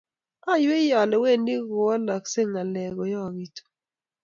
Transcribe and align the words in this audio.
oywei 0.51 0.89
ale 1.01 1.15
wendi 1.23 1.53
kowolokisot 1.67 2.47
ng'alek 2.51 2.91
koyookitu 2.97 3.61